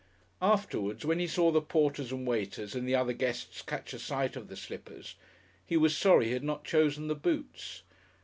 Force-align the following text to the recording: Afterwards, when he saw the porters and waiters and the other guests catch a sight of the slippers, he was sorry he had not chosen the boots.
Afterwards, 0.41 1.05
when 1.05 1.19
he 1.19 1.27
saw 1.27 1.51
the 1.51 1.61
porters 1.61 2.11
and 2.11 2.25
waiters 2.25 2.73
and 2.73 2.87
the 2.87 2.95
other 2.95 3.13
guests 3.13 3.61
catch 3.61 3.93
a 3.93 3.99
sight 3.99 4.35
of 4.35 4.47
the 4.47 4.55
slippers, 4.57 5.13
he 5.63 5.77
was 5.77 5.95
sorry 5.95 6.25
he 6.25 6.31
had 6.33 6.43
not 6.43 6.63
chosen 6.63 7.05
the 7.07 7.13
boots. 7.13 7.83